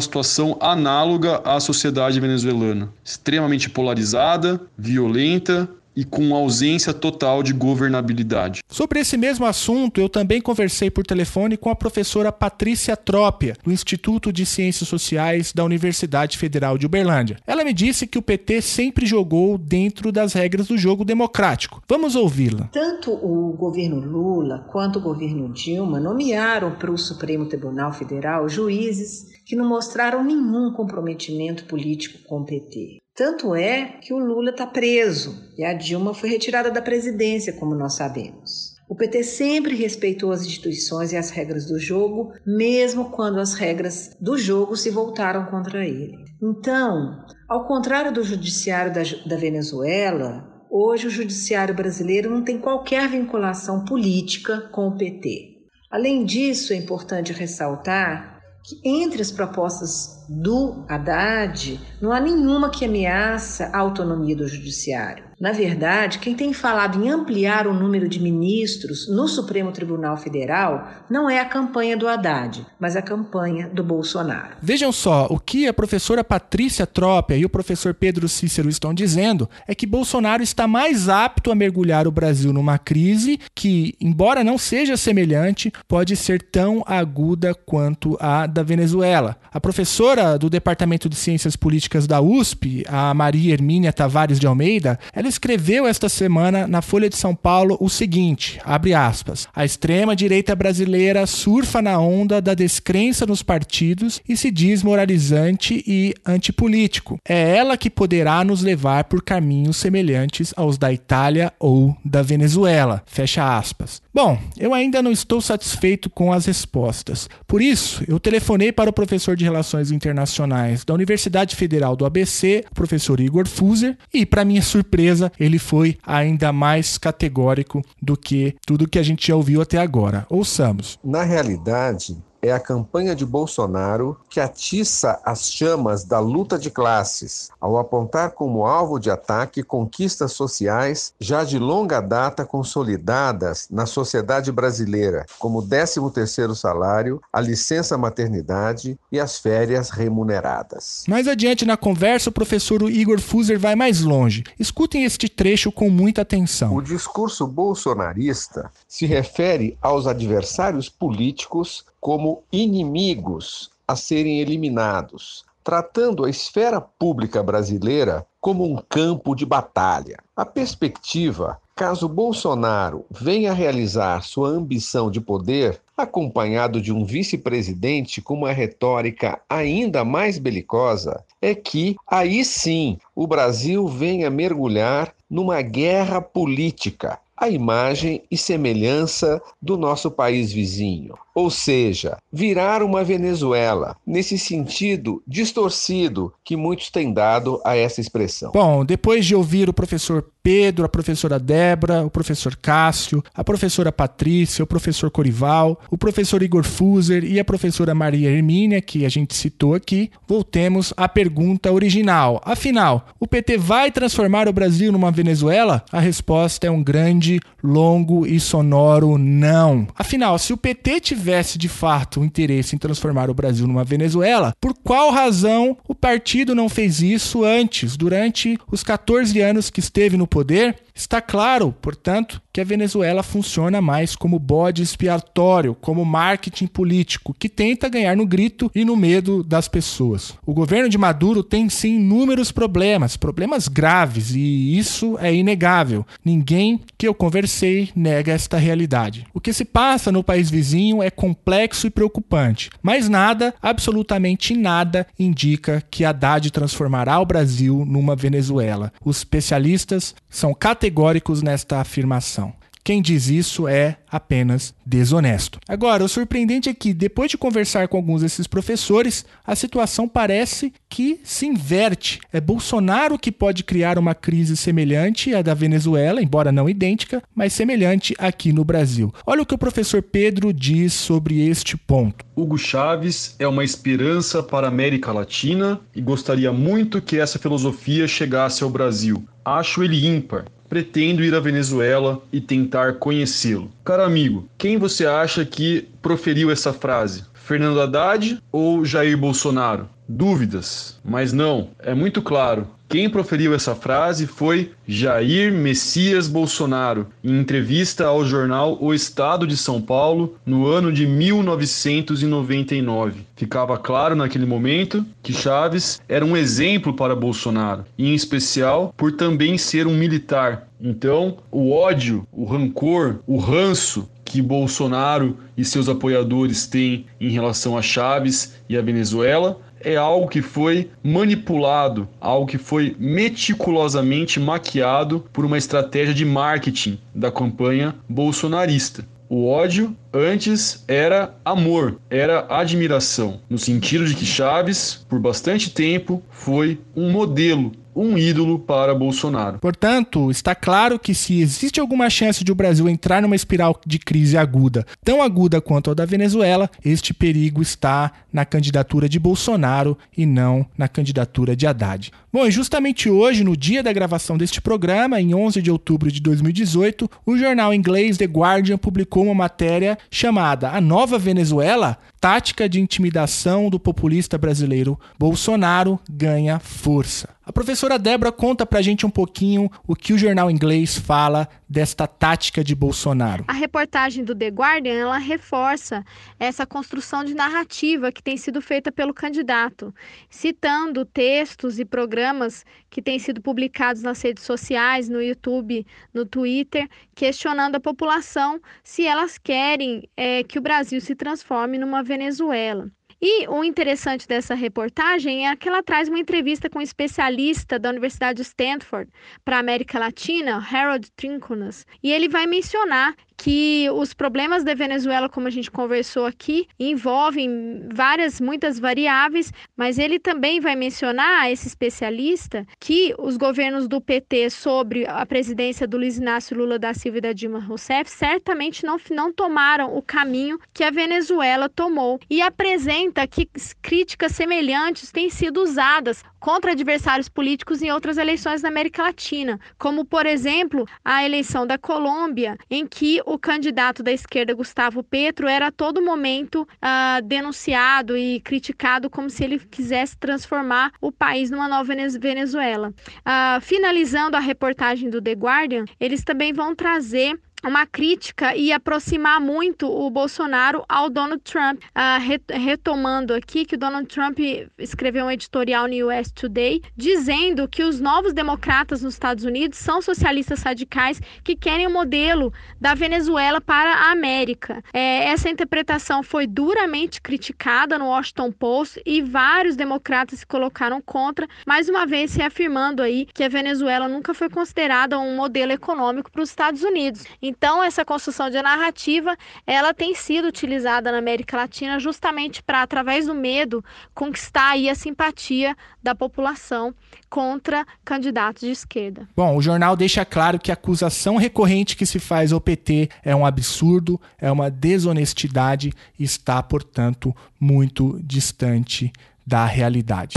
situação 0.00 0.58
análoga 0.60 1.40
à 1.42 1.58
sociedade 1.58 2.20
venezuelana, 2.20 2.90
extremamente 3.02 3.70
polarizada, 3.70 4.60
violenta, 4.76 5.66
e 5.96 6.04
com 6.04 6.34
ausência 6.34 6.92
total 6.92 7.42
de 7.42 7.52
governabilidade. 7.52 8.60
Sobre 8.68 9.00
esse 9.00 9.16
mesmo 9.16 9.44
assunto, 9.44 10.00
eu 10.00 10.08
também 10.08 10.40
conversei 10.40 10.90
por 10.90 11.04
telefone 11.04 11.56
com 11.56 11.70
a 11.70 11.76
professora 11.76 12.32
Patrícia 12.32 12.96
Trópia, 12.96 13.56
do 13.62 13.72
Instituto 13.72 14.32
de 14.32 14.46
Ciências 14.46 14.88
Sociais 14.88 15.52
da 15.52 15.64
Universidade 15.64 16.38
Federal 16.38 16.78
de 16.78 16.86
Uberlândia. 16.86 17.38
Ela 17.46 17.64
me 17.64 17.72
disse 17.72 18.06
que 18.06 18.18
o 18.18 18.22
PT 18.22 18.62
sempre 18.62 19.06
jogou 19.06 19.58
dentro 19.58 20.10
das 20.10 20.32
regras 20.32 20.68
do 20.68 20.78
jogo 20.78 21.04
democrático. 21.04 21.82
Vamos 21.88 22.16
ouvi-la. 22.16 22.68
Tanto 22.72 23.12
o 23.12 23.52
governo 23.52 24.00
Lula 24.00 24.66
quanto 24.70 24.98
o 24.98 25.02
governo 25.02 25.52
Dilma 25.52 26.00
nomearam 26.00 26.76
para 26.76 26.90
o 26.90 26.98
Supremo 26.98 27.46
Tribunal 27.46 27.92
Federal 27.92 28.48
juízes 28.48 29.32
que 29.44 29.56
não 29.56 29.68
mostraram 29.68 30.24
nenhum 30.24 30.72
comprometimento 30.72 31.64
político 31.64 32.18
com 32.26 32.40
o 32.40 32.44
PT. 32.46 33.01
Tanto 33.14 33.54
é 33.54 33.98
que 34.00 34.14
o 34.14 34.18
Lula 34.18 34.50
está 34.50 34.66
preso 34.66 35.52
e 35.58 35.64
a 35.64 35.74
Dilma 35.74 36.14
foi 36.14 36.30
retirada 36.30 36.70
da 36.70 36.80
presidência, 36.80 37.52
como 37.52 37.74
nós 37.74 37.94
sabemos. 37.94 38.72
O 38.88 38.96
PT 38.96 39.22
sempre 39.22 39.74
respeitou 39.74 40.32
as 40.32 40.42
instituições 40.42 41.12
e 41.12 41.16
as 41.16 41.30
regras 41.30 41.66
do 41.66 41.78
jogo, 41.78 42.32
mesmo 42.46 43.10
quando 43.10 43.38
as 43.38 43.54
regras 43.54 44.16
do 44.20 44.36
jogo 44.36 44.76
se 44.76 44.90
voltaram 44.90 45.46
contra 45.46 45.86
ele. 45.86 46.16
Então, 46.42 47.24
ao 47.48 47.66
contrário 47.66 48.12
do 48.12 48.24
judiciário 48.24 48.92
da, 48.92 49.02
da 49.26 49.36
Venezuela, 49.36 50.46
hoje 50.70 51.06
o 51.06 51.10
judiciário 51.10 51.74
brasileiro 51.74 52.30
não 52.30 52.42
tem 52.42 52.58
qualquer 52.58 53.08
vinculação 53.08 53.84
política 53.84 54.70
com 54.72 54.88
o 54.88 54.96
PT. 54.96 55.52
Além 55.90 56.24
disso, 56.24 56.72
é 56.72 56.76
importante 56.76 57.34
ressaltar 57.34 58.31
que 58.62 58.80
entre 58.84 59.20
as 59.20 59.32
propostas 59.32 60.24
do 60.28 60.84
Haddad 60.88 61.80
não 62.00 62.12
há 62.12 62.20
nenhuma 62.20 62.70
que 62.70 62.84
ameaça 62.84 63.70
a 63.72 63.78
autonomia 63.78 64.36
do 64.36 64.46
judiciário. 64.46 65.24
Na 65.42 65.50
verdade, 65.50 66.20
quem 66.20 66.36
tem 66.36 66.52
falado 66.52 67.04
em 67.04 67.10
ampliar 67.10 67.66
o 67.66 67.74
número 67.74 68.08
de 68.08 68.20
ministros 68.20 69.08
no 69.08 69.26
Supremo 69.26 69.72
Tribunal 69.72 70.16
Federal 70.16 70.86
não 71.10 71.28
é 71.28 71.40
a 71.40 71.44
campanha 71.44 71.96
do 71.96 72.06
Haddad, 72.06 72.64
mas 72.78 72.94
a 72.94 73.02
campanha 73.02 73.68
do 73.68 73.82
Bolsonaro. 73.82 74.54
Vejam 74.62 74.92
só, 74.92 75.26
o 75.28 75.40
que 75.40 75.66
a 75.66 75.74
professora 75.74 76.22
Patrícia 76.22 76.86
Trópia 76.86 77.34
e 77.34 77.44
o 77.44 77.48
professor 77.48 77.92
Pedro 77.92 78.28
Cícero 78.28 78.68
estão 78.68 78.94
dizendo 78.94 79.50
é 79.66 79.74
que 79.74 79.84
Bolsonaro 79.84 80.44
está 80.44 80.68
mais 80.68 81.08
apto 81.08 81.50
a 81.50 81.56
mergulhar 81.56 82.06
o 82.06 82.12
Brasil 82.12 82.52
numa 82.52 82.78
crise 82.78 83.40
que, 83.52 83.96
embora 84.00 84.44
não 84.44 84.56
seja 84.56 84.96
semelhante, 84.96 85.72
pode 85.88 86.14
ser 86.14 86.40
tão 86.40 86.84
aguda 86.86 87.52
quanto 87.52 88.16
a 88.20 88.46
da 88.46 88.62
Venezuela. 88.62 89.36
A 89.52 89.60
professora 89.60 90.38
do 90.38 90.48
Departamento 90.48 91.08
de 91.08 91.16
Ciências 91.16 91.56
Políticas 91.56 92.06
da 92.06 92.20
USP, 92.20 92.84
a 92.86 93.12
Maria 93.12 93.52
Hermínia 93.52 93.92
Tavares 93.92 94.38
de 94.38 94.46
Almeida, 94.46 95.00
ela 95.12 95.31
escreveu 95.32 95.86
esta 95.86 96.08
semana 96.08 96.66
na 96.66 96.82
Folha 96.82 97.08
de 97.08 97.16
São 97.16 97.34
Paulo 97.34 97.76
o 97.80 97.88
seguinte, 97.88 98.60
abre 98.64 98.94
aspas, 98.94 99.48
a 99.54 99.64
extrema-direita 99.64 100.54
brasileira 100.54 101.26
surfa 101.26 101.80
na 101.80 101.98
onda 101.98 102.40
da 102.40 102.54
descrença 102.54 103.26
nos 103.26 103.42
partidos 103.42 104.20
e 104.28 104.36
se 104.36 104.50
diz 104.50 104.82
moralizante 104.82 105.82
e 105.86 106.14
antipolítico. 106.24 107.18
É 107.26 107.56
ela 107.56 107.76
que 107.76 107.90
poderá 107.90 108.44
nos 108.44 108.62
levar 108.62 109.04
por 109.04 109.22
caminhos 109.22 109.76
semelhantes 109.76 110.52
aos 110.56 110.76
da 110.76 110.92
Itália 110.92 111.52
ou 111.58 111.96
da 112.04 112.22
Venezuela. 112.22 113.02
Fecha 113.06 113.56
aspas. 113.56 114.02
Bom, 114.14 114.38
eu 114.58 114.74
ainda 114.74 115.02
não 115.02 115.10
estou 115.10 115.40
satisfeito 115.40 116.10
com 116.10 116.32
as 116.32 116.44
respostas. 116.46 117.28
Por 117.46 117.62
isso, 117.62 118.04
eu 118.06 118.20
telefonei 118.20 118.70
para 118.70 118.90
o 118.90 118.92
professor 118.92 119.34
de 119.36 119.44
Relações 119.44 119.90
Internacionais 119.90 120.84
da 120.84 120.92
Universidade 120.92 121.56
Federal 121.56 121.96
do 121.96 122.04
ABC, 122.04 122.64
o 122.70 122.74
professor 122.74 123.18
Igor 123.20 123.46
Fuser, 123.48 123.96
e, 124.12 124.26
para 124.26 124.44
minha 124.44 124.60
surpresa, 124.60 125.21
ele 125.38 125.58
foi 125.58 125.98
ainda 126.02 126.52
mais 126.52 126.96
categórico 126.96 127.84
do 128.00 128.16
que 128.16 128.56
tudo 128.66 128.88
que 128.88 128.98
a 128.98 129.02
gente 129.02 129.28
já 129.28 129.36
ouviu 129.36 129.60
até 129.60 129.78
agora. 129.78 130.26
Ouçamos. 130.30 130.98
Na 131.04 131.22
realidade, 131.22 132.16
é 132.44 132.50
a 132.50 132.58
campanha 132.58 133.14
de 133.14 133.24
Bolsonaro 133.24 134.18
que 134.28 134.40
atiça 134.40 135.20
as 135.24 135.48
chamas 135.48 136.02
da 136.02 136.18
luta 136.18 136.58
de 136.58 136.70
classes, 136.70 137.50
ao 137.60 137.78
apontar 137.78 138.32
como 138.32 138.66
alvo 138.66 138.98
de 138.98 139.12
ataque 139.12 139.62
conquistas 139.62 140.32
sociais 140.32 141.14
já 141.20 141.44
de 141.44 141.56
longa 141.56 142.00
data 142.00 142.44
consolidadas 142.44 143.68
na 143.70 143.86
sociedade 143.86 144.50
brasileira, 144.50 145.24
como 145.38 145.60
o 145.60 145.62
13º 145.62 146.56
salário, 146.56 147.22
a 147.32 147.40
licença 147.40 147.96
maternidade 147.96 148.98
e 149.12 149.20
as 149.20 149.38
férias 149.38 149.90
remuneradas. 149.90 151.04
Mais 151.06 151.28
adiante 151.28 151.64
na 151.64 151.76
conversa, 151.76 152.30
o 152.30 152.32
professor 152.32 152.90
Igor 152.90 153.20
Fuser 153.20 153.58
vai 153.58 153.76
mais 153.76 154.00
longe. 154.00 154.42
Escutem 154.58 155.04
este 155.04 155.28
trecho 155.28 155.70
com 155.70 155.88
muita 155.88 156.22
atenção. 156.22 156.74
O 156.74 156.82
discurso 156.82 157.46
bolsonarista 157.46 158.68
se 158.88 159.06
refere 159.06 159.78
aos 159.80 160.08
adversários 160.08 160.88
políticos 160.88 161.84
como 162.02 162.31
inimigos 162.52 163.70
a 163.86 163.96
serem 163.96 164.40
eliminados, 164.40 165.44
tratando 165.64 166.24
a 166.24 166.30
esfera 166.30 166.80
pública 166.80 167.42
brasileira 167.42 168.26
como 168.40 168.64
um 168.64 168.76
campo 168.76 169.34
de 169.34 169.46
batalha. 169.46 170.18
A 170.36 170.44
perspectiva, 170.44 171.60
caso 171.76 172.08
Bolsonaro 172.08 173.04
venha 173.10 173.52
realizar 173.52 174.22
sua 174.22 174.48
ambição 174.48 175.10
de 175.10 175.20
poder, 175.20 175.80
acompanhado 175.96 176.80
de 176.80 176.92
um 176.92 177.04
vice-presidente 177.04 178.20
com 178.20 178.34
uma 178.34 178.52
retórica 178.52 179.40
ainda 179.48 180.04
mais 180.04 180.38
belicosa, 180.38 181.22
é 181.40 181.54
que 181.54 181.96
aí 182.06 182.44
sim 182.44 182.98
o 183.14 183.26
Brasil 183.26 183.86
venha 183.86 184.30
mergulhar 184.30 185.14
numa 185.30 185.62
guerra 185.62 186.20
política 186.20 187.18
a 187.42 187.48
imagem 187.48 188.22
e 188.30 188.38
semelhança 188.38 189.42
do 189.60 189.76
nosso 189.76 190.12
país 190.12 190.52
vizinho, 190.52 191.14
ou 191.34 191.50
seja, 191.50 192.16
virar 192.32 192.82
uma 192.82 193.02
Venezuela, 193.02 193.96
nesse 194.06 194.38
sentido 194.38 195.22
distorcido 195.26 196.32
que 196.44 196.56
muitos 196.56 196.90
têm 196.90 197.12
dado 197.12 197.60
a 197.64 197.76
essa 197.76 198.00
expressão. 198.00 198.52
Bom, 198.52 198.84
depois 198.84 199.24
de 199.24 199.34
ouvir 199.34 199.68
o 199.68 199.72
professor 199.72 200.24
Pedro, 200.42 200.84
a 200.84 200.88
professora 200.88 201.38
Débora, 201.38 202.04
o 202.04 202.10
professor 202.10 202.56
Cássio, 202.56 203.22
a 203.32 203.44
professora 203.44 203.92
Patrícia, 203.92 204.64
o 204.64 204.66
professor 204.66 205.10
Corival, 205.10 205.80
o 205.90 205.96
professor 205.96 206.42
Igor 206.42 206.64
Fuser 206.64 207.24
e 207.24 207.38
a 207.38 207.44
professora 207.44 207.94
Maria 207.94 208.28
Hermínia, 208.28 208.80
que 208.80 209.06
a 209.06 209.08
gente 209.08 209.36
citou 209.36 209.74
aqui, 209.74 210.10
voltemos 210.26 210.92
à 210.96 211.08
pergunta 211.08 211.70
original. 211.70 212.40
Afinal, 212.44 213.06
o 213.20 213.26
PT 213.26 213.56
vai 213.56 213.92
transformar 213.92 214.48
o 214.48 214.52
Brasil 214.52 214.90
numa 214.90 215.12
Venezuela? 215.12 215.84
A 215.92 216.00
resposta 216.00 216.66
é 216.66 216.70
um 216.70 216.82
grande, 216.82 217.38
longo 217.62 218.26
e 218.26 218.40
sonoro 218.40 219.16
não. 219.16 219.86
Afinal, 219.96 220.36
se 220.38 220.52
o 220.52 220.56
PT 220.56 221.00
tiver 221.00 221.21
tivesse 221.22 221.56
de 221.56 221.68
fato 221.68 222.20
o 222.20 222.24
interesse 222.24 222.74
em 222.74 222.78
transformar 222.78 223.30
o 223.30 223.34
Brasil 223.34 223.66
numa 223.68 223.84
Venezuela, 223.84 224.52
por 224.60 224.74
qual 224.74 225.10
razão 225.10 225.76
o 225.86 225.94
partido 225.94 226.52
não 226.52 226.68
fez 226.68 227.00
isso 227.00 227.44
antes, 227.44 227.96
durante 227.96 228.58
os 228.70 228.82
14 228.82 229.40
anos 229.40 229.70
que 229.70 229.78
esteve 229.78 230.16
no 230.16 230.26
poder? 230.26 230.76
Está 230.94 231.20
claro, 231.20 231.74
portanto, 231.80 232.40
que 232.52 232.60
a 232.60 232.64
Venezuela 232.64 233.22
funciona 233.22 233.80
mais 233.80 234.14
como 234.14 234.38
bode 234.38 234.82
expiatório, 234.82 235.74
como 235.74 236.04
marketing 236.04 236.66
político, 236.66 237.34
que 237.38 237.48
tenta 237.48 237.88
ganhar 237.88 238.16
no 238.16 238.26
grito 238.26 238.70
e 238.74 238.84
no 238.84 238.96
medo 238.96 239.42
das 239.42 239.68
pessoas. 239.68 240.34
O 240.44 240.52
governo 240.52 240.88
de 240.88 240.98
Maduro 240.98 241.42
tem 241.42 241.68
sim 241.68 241.96
inúmeros 241.96 242.52
problemas, 242.52 243.16
problemas 243.16 243.68
graves, 243.68 244.34
e 244.34 244.78
isso 244.78 245.16
é 245.18 245.34
inegável. 245.34 246.06
Ninguém 246.24 246.80
que 246.98 247.08
eu 247.08 247.14
conversei 247.14 247.90
nega 247.96 248.32
esta 248.32 248.58
realidade. 248.58 249.26
O 249.32 249.40
que 249.40 249.52
se 249.52 249.64
passa 249.64 250.12
no 250.12 250.22
país 250.22 250.50
vizinho 250.50 251.02
é 251.02 251.10
complexo 251.10 251.86
e 251.86 251.90
preocupante, 251.90 252.70
mas 252.82 253.08
nada, 253.08 253.54
absolutamente 253.62 254.54
nada, 254.54 255.06
indica 255.18 255.82
que 255.90 256.04
Haddad 256.04 256.50
transformará 256.50 257.18
o 257.18 257.26
Brasil 257.26 257.84
numa 257.86 258.14
Venezuela. 258.14 258.92
Os 259.04 259.18
especialistas 259.18 260.14
são 260.28 260.52
categóricos 260.82 261.42
nesta 261.42 261.80
afirmação. 261.80 262.52
Quem 262.82 263.00
diz 263.00 263.28
isso 263.28 263.68
é 263.68 263.98
apenas 264.12 264.74
desonesto. 264.84 265.58
Agora, 265.66 266.04
o 266.04 266.08
surpreendente 266.08 266.68
é 266.68 266.74
que, 266.74 266.92
depois 266.92 267.30
de 267.30 267.38
conversar 267.38 267.88
com 267.88 267.96
alguns 267.96 268.20
desses 268.20 268.46
professores, 268.46 269.24
a 269.44 269.56
situação 269.56 270.06
parece 270.06 270.72
que 270.88 271.18
se 271.24 271.46
inverte. 271.46 272.20
É 272.30 272.40
Bolsonaro 272.40 273.18
que 273.18 273.32
pode 273.32 273.64
criar 273.64 273.98
uma 273.98 274.14
crise 274.14 274.54
semelhante 274.54 275.34
à 275.34 275.40
da 275.40 275.54
Venezuela, 275.54 276.22
embora 276.22 276.52
não 276.52 276.68
idêntica, 276.68 277.22
mas 277.34 277.54
semelhante 277.54 278.14
aqui 278.18 278.52
no 278.52 278.64
Brasil. 278.64 279.12
Olha 279.26 279.42
o 279.42 279.46
que 279.46 279.54
o 279.54 279.58
professor 279.58 280.02
Pedro 280.02 280.52
diz 280.52 280.92
sobre 280.92 281.48
este 281.48 281.76
ponto. 281.76 282.24
Hugo 282.36 282.58
Chaves 282.58 283.34
é 283.38 283.48
uma 283.48 283.64
esperança 283.64 284.42
para 284.42 284.66
a 284.66 284.70
América 284.70 285.12
Latina 285.12 285.80
e 285.94 286.00
gostaria 286.02 286.52
muito 286.52 287.00
que 287.00 287.18
essa 287.18 287.38
filosofia 287.38 288.06
chegasse 288.06 288.62
ao 288.62 288.70
Brasil. 288.70 289.24
Acho 289.44 289.82
ele 289.82 290.06
ímpar 290.06 290.44
pretendo 290.72 291.22
ir 291.22 291.34
à 291.34 291.38
Venezuela 291.38 292.22
e 292.32 292.40
tentar 292.40 292.94
conhecê-lo. 292.94 293.68
Amigo, 294.04 294.48
quem 294.58 294.76
você 294.76 295.06
acha 295.06 295.44
que 295.44 295.88
proferiu 296.00 296.50
essa 296.50 296.72
frase? 296.72 297.24
Fernando 297.34 297.80
Haddad 297.80 298.42
ou 298.50 298.84
Jair 298.84 299.16
Bolsonaro? 299.16 299.88
Dúvidas, 300.14 301.00
mas 301.02 301.32
não, 301.32 301.70
é 301.78 301.94
muito 301.94 302.20
claro. 302.20 302.68
Quem 302.86 303.08
proferiu 303.08 303.54
essa 303.54 303.74
frase 303.74 304.26
foi 304.26 304.72
Jair 304.86 305.50
Messias 305.50 306.28
Bolsonaro, 306.28 307.06
em 307.24 307.40
entrevista 307.40 308.04
ao 308.04 308.22
jornal 308.22 308.76
O 308.78 308.92
Estado 308.92 309.46
de 309.46 309.56
São 309.56 309.80
Paulo 309.80 310.36
no 310.44 310.66
ano 310.66 310.92
de 310.92 311.06
1999. 311.06 313.22
Ficava 313.34 313.78
claro 313.78 314.14
naquele 314.14 314.44
momento 314.44 315.02
que 315.22 315.32
Chaves 315.32 315.98
era 316.06 316.26
um 316.26 316.36
exemplo 316.36 316.92
para 316.92 317.16
Bolsonaro, 317.16 317.86
em 317.98 318.14
especial 318.14 318.92
por 318.94 319.12
também 319.12 319.56
ser 319.56 319.86
um 319.86 319.96
militar. 319.96 320.68
Então, 320.78 321.38
o 321.50 321.72
ódio, 321.72 322.26
o 322.30 322.44
rancor, 322.44 323.20
o 323.26 323.38
ranço 323.38 324.06
que 324.32 324.42
Bolsonaro 324.42 325.36
e 325.56 325.64
seus 325.64 325.88
apoiadores 325.88 326.66
têm 326.66 327.06
em 327.20 327.30
relação 327.30 327.76
a 327.76 327.82
Chaves 327.82 328.54
e 328.68 328.76
a 328.76 328.82
Venezuela 328.82 329.60
é 329.84 329.96
algo 329.96 330.28
que 330.28 330.42
foi 330.42 330.90
manipulado, 331.02 332.08
algo 332.20 332.46
que 332.46 332.58
foi 332.58 332.96
meticulosamente 332.98 334.40
maquiado 334.40 335.24
por 335.32 335.44
uma 335.44 335.58
estratégia 335.58 336.14
de 336.14 336.24
marketing 336.24 336.98
da 337.14 337.30
campanha 337.30 337.94
bolsonarista. 338.08 339.06
O 339.28 339.48
ódio 339.48 339.96
antes 340.12 340.84
era 340.86 341.34
amor, 341.44 341.98
era 342.10 342.46
admiração, 342.48 343.40
no 343.48 343.58
sentido 343.58 344.04
de 344.06 344.14
que 344.14 344.26
Chaves, 344.26 345.04
por 345.08 345.18
bastante 345.18 345.70
tempo, 345.70 346.22
foi 346.30 346.80
um 346.94 347.10
modelo 347.10 347.72
um 347.94 348.16
ídolo 348.16 348.58
para 348.58 348.94
Bolsonaro. 348.94 349.58
Portanto, 349.58 350.30
está 350.30 350.54
claro 350.54 350.98
que 350.98 351.14
se 351.14 351.40
existe 351.40 351.80
alguma 351.80 352.08
chance 352.08 352.42
de 352.42 352.50
o 352.50 352.54
Brasil 352.54 352.88
entrar 352.88 353.20
numa 353.22 353.36
espiral 353.36 353.78
de 353.86 353.98
crise 353.98 354.36
aguda, 354.36 354.86
tão 355.04 355.22
aguda 355.22 355.60
quanto 355.60 355.90
a 355.90 355.94
da 355.94 356.04
Venezuela, 356.04 356.70
este 356.84 357.12
perigo 357.12 357.60
está 357.60 358.12
na 358.32 358.44
candidatura 358.44 359.08
de 359.08 359.18
Bolsonaro 359.18 359.96
e 360.16 360.24
não 360.24 360.66
na 360.76 360.88
candidatura 360.88 361.54
de 361.54 361.66
Haddad. 361.66 362.10
Bom, 362.32 362.46
e 362.46 362.50
justamente 362.50 363.10
hoje, 363.10 363.44
no 363.44 363.54
dia 363.54 363.82
da 363.82 363.92
gravação 363.92 364.38
deste 364.38 364.60
programa, 364.60 365.20
em 365.20 365.34
11 365.34 365.60
de 365.60 365.70
outubro 365.70 366.10
de 366.10 366.18
2018, 366.20 367.10
o 367.26 367.36
jornal 367.36 367.74
inglês 367.74 368.16
The 368.16 368.24
Guardian 368.24 368.78
publicou 368.78 369.24
uma 369.24 369.34
matéria 369.34 369.98
chamada 370.10 370.70
A 370.70 370.80
Nova 370.80 371.18
Venezuela 371.18 371.98
tática 372.22 372.68
de 372.68 372.80
intimidação 372.80 373.68
do 373.68 373.80
populista 373.80 374.38
brasileiro 374.38 374.96
Bolsonaro 375.18 375.98
ganha 376.08 376.60
força. 376.60 377.34
A 377.44 377.52
professora 377.52 377.98
Débora 377.98 378.30
conta 378.30 378.64
pra 378.64 378.80
gente 378.80 379.04
um 379.04 379.10
pouquinho 379.10 379.68
o 379.84 379.96
que 379.96 380.12
o 380.12 380.18
jornal 380.18 380.48
inglês 380.48 380.96
fala 380.96 381.48
desta 381.68 382.06
tática 382.06 382.62
de 382.62 382.72
Bolsonaro. 382.72 383.44
A 383.48 383.52
reportagem 383.52 384.22
do 384.22 384.32
The 384.32 384.46
Guardian, 384.46 384.94
ela 384.94 385.18
reforça 385.18 386.04
essa 386.38 386.64
construção 386.64 387.24
de 387.24 387.34
narrativa 387.34 388.12
que 388.12 388.22
tem 388.22 388.36
sido 388.36 388.62
feita 388.62 388.92
pelo 388.92 389.12
candidato, 389.12 389.92
citando 390.30 391.04
textos 391.04 391.80
e 391.80 391.84
programas 391.84 392.64
que 392.88 393.02
têm 393.02 393.18
sido 393.18 393.40
publicados 393.40 394.02
nas 394.02 394.22
redes 394.22 394.44
sociais, 394.44 395.08
no 395.08 395.20
YouTube, 395.20 395.84
no 396.14 396.24
Twitter, 396.24 396.88
questionando 397.12 397.74
a 397.74 397.80
população 397.80 398.60
se 398.84 399.04
elas 399.04 399.36
querem 399.36 400.08
é, 400.16 400.44
que 400.44 400.58
o 400.58 400.62
Brasil 400.62 401.00
se 401.00 401.16
transforme 401.16 401.76
numa 401.76 402.04
Venezuela. 402.12 402.90
E 403.24 403.46
o 403.48 403.62
interessante 403.62 404.26
dessa 404.26 404.54
reportagem 404.54 405.48
é 405.48 405.56
que 405.56 405.68
ela 405.68 405.82
traz 405.82 406.08
uma 406.08 406.18
entrevista 406.18 406.68
com 406.68 406.80
um 406.80 406.82
especialista 406.82 407.78
da 407.78 407.88
Universidade 407.88 408.38
de 408.38 408.42
Stanford 408.42 409.08
para 409.44 409.56
a 409.56 409.60
América 409.60 409.98
Latina, 409.98 410.58
Harold 410.58 411.08
Trinconas, 411.12 411.86
e 412.02 412.10
ele 412.10 412.28
vai 412.28 412.46
mencionar 412.46 413.14
que 413.42 413.90
os 413.90 414.14
problemas 414.14 414.62
da 414.62 414.72
Venezuela, 414.72 415.28
como 415.28 415.48
a 415.48 415.50
gente 415.50 415.68
conversou 415.68 416.26
aqui, 416.26 416.68
envolvem 416.78 417.88
várias, 417.92 418.40
muitas 418.40 418.78
variáveis, 418.78 419.52
mas 419.76 419.98
ele 419.98 420.20
também 420.20 420.60
vai 420.60 420.76
mencionar, 420.76 421.50
esse 421.50 421.66
especialista, 421.66 422.64
que 422.78 423.12
os 423.18 423.36
governos 423.36 423.88
do 423.88 424.00
PT 424.00 424.48
sobre 424.48 425.04
a 425.08 425.26
presidência 425.26 425.88
do 425.88 425.96
Luiz 425.96 426.18
Inácio 426.18 426.56
Lula 426.56 426.78
da 426.78 426.94
Silva 426.94 427.18
e 427.18 427.20
da 427.20 427.32
Dilma 427.32 427.58
Rousseff 427.58 428.08
certamente 428.08 428.86
não, 428.86 428.96
não 429.10 429.32
tomaram 429.32 429.96
o 429.96 430.00
caminho 430.00 430.60
que 430.72 430.84
a 430.84 430.92
Venezuela 430.92 431.68
tomou. 431.68 432.20
E 432.30 432.40
apresenta 432.40 433.26
que 433.26 433.48
críticas 433.82 434.32
semelhantes 434.36 435.10
têm 435.10 435.28
sido 435.28 435.60
usadas 435.60 436.22
contra 436.42 436.72
adversários 436.72 437.28
políticos 437.28 437.82
em 437.82 437.92
outras 437.92 438.18
eleições 438.18 438.62
na 438.62 438.68
América 438.68 439.04
Latina, 439.04 439.60
como, 439.78 440.04
por 440.04 440.26
exemplo, 440.26 440.84
a 441.04 441.24
eleição 441.24 441.64
da 441.64 441.78
Colômbia, 441.78 442.58
em 442.68 442.84
que 442.84 443.22
o 443.24 443.38
candidato 443.38 444.02
da 444.02 444.10
esquerda, 444.10 444.52
Gustavo 444.52 445.04
Petro, 445.04 445.46
era 445.46 445.68
a 445.68 445.72
todo 445.72 446.02
momento 446.02 446.62
uh, 446.62 447.22
denunciado 447.22 448.16
e 448.18 448.40
criticado 448.40 449.08
como 449.08 449.30
se 449.30 449.44
ele 449.44 449.60
quisesse 449.60 450.18
transformar 450.18 450.90
o 451.00 451.12
país 451.12 451.48
numa 451.48 451.68
nova 451.68 451.94
Venezuela. 452.18 452.88
Uh, 452.88 453.60
finalizando 453.60 454.36
a 454.36 454.40
reportagem 454.40 455.08
do 455.08 455.22
The 455.22 455.34
Guardian, 455.34 455.84
eles 456.00 456.24
também 456.24 456.52
vão 456.52 456.74
trazer 456.74 457.38
uma 457.64 457.86
crítica 457.86 458.56
e 458.56 458.72
aproximar 458.72 459.40
muito 459.40 459.86
o 459.86 460.10
Bolsonaro 460.10 460.84
ao 460.88 461.08
Donald 461.08 461.42
Trump. 461.42 461.82
Uh, 461.82 462.52
retomando 462.52 463.34
aqui 463.34 463.64
que 463.64 463.74
o 463.74 463.78
Donald 463.78 464.06
Trump 464.06 464.38
escreveu 464.78 465.26
um 465.26 465.30
editorial 465.30 465.86
no 465.86 466.08
US 466.08 466.30
Today 466.32 466.82
dizendo 466.96 467.68
que 467.68 467.82
os 467.82 468.00
novos 468.00 468.32
democratas 468.32 469.02
nos 469.02 469.14
Estados 469.14 469.44
Unidos 469.44 469.78
são 469.78 470.02
socialistas 470.02 470.62
radicais 470.62 471.20
que 471.44 471.56
querem 471.56 471.86
o 471.86 471.90
um 471.90 471.92
modelo 471.92 472.52
da 472.80 472.94
Venezuela 472.94 473.60
para 473.60 473.92
a 473.92 474.12
América. 474.12 474.82
É, 474.92 475.28
essa 475.28 475.48
interpretação 475.48 476.22
foi 476.22 476.46
duramente 476.46 477.20
criticada 477.20 477.98
no 477.98 478.06
Washington 478.06 478.50
Post 478.50 479.00
e 479.06 479.22
vários 479.22 479.76
democratas 479.76 480.40
se 480.40 480.46
colocaram 480.46 481.00
contra, 481.00 481.46
mais 481.66 481.88
uma 481.88 482.06
vez 482.06 482.34
reafirmando 482.34 483.02
aí 483.02 483.26
que 483.32 483.44
a 483.44 483.48
Venezuela 483.48 484.08
nunca 484.08 484.34
foi 484.34 484.48
considerada 484.48 485.18
um 485.18 485.36
modelo 485.36 485.72
econômico 485.72 486.30
para 486.30 486.42
os 486.42 486.50
Estados 486.50 486.82
Unidos. 486.82 487.24
Então, 487.52 487.82
essa 487.82 488.02
construção 488.02 488.48
de 488.48 488.60
narrativa, 488.62 489.36
ela 489.66 489.92
tem 489.92 490.14
sido 490.14 490.48
utilizada 490.48 491.12
na 491.12 491.18
América 491.18 491.58
Latina 491.58 492.00
justamente 492.00 492.62
para, 492.62 492.80
através 492.80 493.26
do 493.26 493.34
medo, 493.34 493.84
conquistar 494.14 494.70
aí 494.70 494.88
a 494.88 494.94
simpatia 494.94 495.76
da 496.02 496.14
população 496.14 496.94
contra 497.28 497.86
candidatos 498.02 498.62
de 498.62 498.70
esquerda. 498.70 499.28
Bom, 499.36 499.54
o 499.54 499.60
jornal 499.60 499.94
deixa 499.94 500.24
claro 500.24 500.58
que 500.58 500.70
a 500.70 500.74
acusação 500.74 501.36
recorrente 501.36 501.94
que 501.94 502.06
se 502.06 502.18
faz 502.18 502.52
ao 502.52 502.60
PT 502.60 503.10
é 503.22 503.36
um 503.36 503.44
absurdo, 503.44 504.18
é 504.38 504.50
uma 504.50 504.70
desonestidade 504.70 505.92
e 506.18 506.24
está, 506.24 506.62
portanto, 506.62 507.36
muito 507.60 508.18
distante 508.22 509.12
da 509.46 509.66
realidade. 509.66 510.36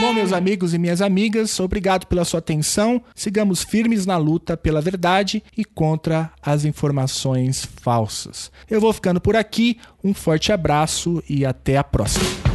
Bom, 0.00 0.14
meus 0.14 0.32
amigos 0.32 0.72
e 0.72 0.78
minhas 0.78 1.02
amigas, 1.02 1.60
obrigado 1.60 2.06
pela 2.06 2.24
sua 2.24 2.38
atenção. 2.38 3.02
Sigamos 3.14 3.62
firmes 3.62 4.06
na 4.06 4.16
luta 4.16 4.56
pela 4.56 4.80
verdade 4.80 5.42
e 5.54 5.62
contra 5.62 6.32
as 6.40 6.64
informações 6.64 7.68
falsas. 7.82 8.50
Eu 8.68 8.80
vou 8.80 8.94
ficando 8.94 9.20
por 9.20 9.36
aqui. 9.36 9.78
Um 10.02 10.14
forte 10.14 10.52
abraço 10.52 11.22
e 11.28 11.44
até 11.44 11.76
a 11.76 11.84
próxima. 11.84 12.49